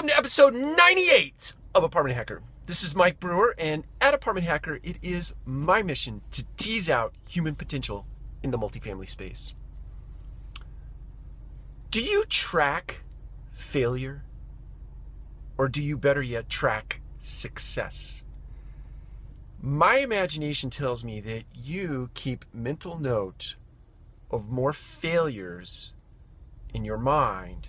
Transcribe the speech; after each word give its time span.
Welcome 0.00 0.14
to 0.14 0.18
episode 0.18 0.54
98 0.54 1.52
of 1.74 1.84
Apartment 1.84 2.16
Hacker. 2.16 2.40
This 2.64 2.82
is 2.82 2.96
Mike 2.96 3.20
Brewer, 3.20 3.54
and 3.58 3.84
at 4.00 4.14
Apartment 4.14 4.46
Hacker, 4.46 4.80
it 4.82 4.96
is 5.02 5.34
my 5.44 5.82
mission 5.82 6.22
to 6.30 6.46
tease 6.56 6.88
out 6.88 7.12
human 7.28 7.54
potential 7.54 8.06
in 8.42 8.50
the 8.50 8.56
multifamily 8.56 9.10
space. 9.10 9.52
Do 11.90 12.00
you 12.00 12.24
track 12.30 13.02
failure? 13.52 14.24
Or 15.58 15.68
do 15.68 15.82
you 15.82 15.98
better 15.98 16.22
yet 16.22 16.48
track 16.48 17.02
success? 17.20 18.22
My 19.60 19.96
imagination 19.96 20.70
tells 20.70 21.04
me 21.04 21.20
that 21.20 21.44
you 21.52 22.08
keep 22.14 22.46
mental 22.54 22.98
note 22.98 23.56
of 24.30 24.48
more 24.48 24.72
failures 24.72 25.92
in 26.72 26.86
your 26.86 26.96
mind 26.96 27.68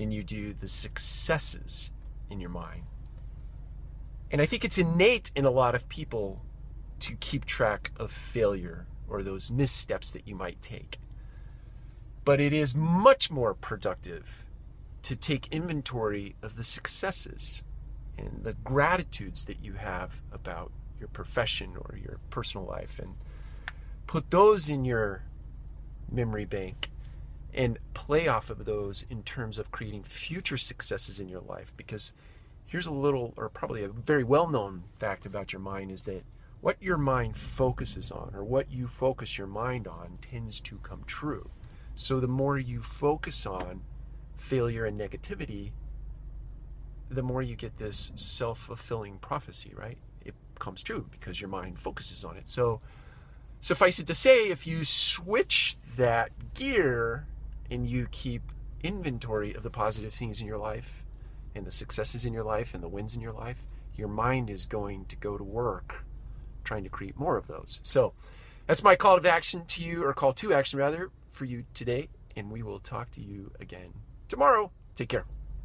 than 0.00 0.10
you 0.10 0.22
do 0.24 0.54
the 0.54 0.66
successes 0.66 1.90
in 2.30 2.40
your 2.40 2.48
mind. 2.48 2.84
And 4.30 4.40
I 4.40 4.46
think 4.46 4.64
it's 4.64 4.78
innate 4.78 5.30
in 5.36 5.44
a 5.44 5.50
lot 5.50 5.74
of 5.74 5.90
people 5.90 6.40
to 7.00 7.16
keep 7.16 7.44
track 7.44 7.92
of 7.98 8.10
failure 8.10 8.86
or 9.06 9.22
those 9.22 9.50
missteps 9.50 10.10
that 10.12 10.26
you 10.26 10.34
might 10.34 10.62
take. 10.62 10.98
But 12.24 12.40
it 12.40 12.54
is 12.54 12.74
much 12.74 13.30
more 13.30 13.52
productive 13.52 14.46
to 15.02 15.14
take 15.14 15.52
inventory 15.52 16.34
of 16.40 16.56
the 16.56 16.64
successes 16.64 17.62
and 18.16 18.40
the 18.42 18.54
gratitudes 18.54 19.44
that 19.44 19.62
you 19.62 19.74
have 19.74 20.22
about 20.32 20.72
your 20.98 21.08
profession 21.08 21.76
or 21.76 21.98
your 21.98 22.20
personal 22.30 22.66
life 22.66 22.98
and 22.98 23.16
put 24.06 24.30
those 24.30 24.70
in 24.70 24.86
your 24.86 25.24
memory 26.10 26.46
bank 26.46 26.89
and 27.52 27.78
play 27.94 28.28
off 28.28 28.50
of 28.50 28.64
those 28.64 29.06
in 29.10 29.22
terms 29.22 29.58
of 29.58 29.70
creating 29.70 30.02
future 30.02 30.56
successes 30.56 31.20
in 31.20 31.28
your 31.28 31.40
life 31.40 31.72
because 31.76 32.12
here's 32.66 32.86
a 32.86 32.92
little 32.92 33.34
or 33.36 33.48
probably 33.48 33.82
a 33.82 33.88
very 33.88 34.22
well-known 34.24 34.84
fact 34.98 35.26
about 35.26 35.52
your 35.52 35.60
mind 35.60 35.90
is 35.90 36.04
that 36.04 36.22
what 36.60 36.76
your 36.80 36.96
mind 36.96 37.36
focuses 37.36 38.12
on 38.12 38.30
or 38.34 38.44
what 38.44 38.70
you 38.70 38.86
focus 38.86 39.38
your 39.38 39.46
mind 39.46 39.88
on 39.88 40.18
tends 40.20 40.60
to 40.60 40.78
come 40.78 41.02
true. 41.06 41.50
So 41.94 42.20
the 42.20 42.28
more 42.28 42.58
you 42.58 42.82
focus 42.82 43.46
on 43.46 43.82
failure 44.36 44.86
and 44.86 44.98
negativity 44.98 45.72
the 47.10 47.22
more 47.22 47.42
you 47.42 47.56
get 47.56 47.76
this 47.76 48.12
self-fulfilling 48.14 49.18
prophecy 49.18 49.72
right? 49.76 49.98
It 50.24 50.34
comes 50.58 50.82
true 50.82 51.06
because 51.10 51.40
your 51.40 51.50
mind 51.50 51.78
focuses 51.78 52.24
on 52.24 52.36
it. 52.36 52.46
So 52.46 52.80
suffice 53.60 53.98
it 53.98 54.06
to 54.06 54.14
say 54.14 54.48
if 54.48 54.66
you 54.66 54.84
switch 54.84 55.76
that 55.96 56.54
gear 56.54 57.26
and 57.70 57.86
you 57.86 58.08
keep 58.10 58.42
inventory 58.82 59.54
of 59.54 59.62
the 59.62 59.70
positive 59.70 60.12
things 60.12 60.40
in 60.40 60.46
your 60.46 60.58
life 60.58 61.04
and 61.54 61.66
the 61.66 61.70
successes 61.70 62.24
in 62.24 62.32
your 62.32 62.44
life 62.44 62.74
and 62.74 62.82
the 62.82 62.88
wins 62.88 63.14
in 63.14 63.20
your 63.20 63.32
life, 63.32 63.66
your 63.94 64.08
mind 64.08 64.50
is 64.50 64.66
going 64.66 65.04
to 65.06 65.16
go 65.16 65.36
to 65.36 65.44
work 65.44 66.04
trying 66.64 66.84
to 66.84 66.90
create 66.90 67.18
more 67.18 67.36
of 67.36 67.46
those. 67.46 67.80
So 67.82 68.12
that's 68.66 68.82
my 68.82 68.96
call 68.96 69.20
to 69.20 69.30
action 69.30 69.64
to 69.66 69.82
you, 69.82 70.04
or 70.04 70.12
call 70.12 70.32
to 70.34 70.52
action 70.54 70.78
rather, 70.78 71.10
for 71.30 71.44
you 71.44 71.64
today. 71.74 72.08
And 72.36 72.50
we 72.50 72.62
will 72.62 72.78
talk 72.78 73.10
to 73.12 73.20
you 73.20 73.50
again 73.60 73.92
tomorrow. 74.28 74.70
Take 74.94 75.08
care. 75.08 75.24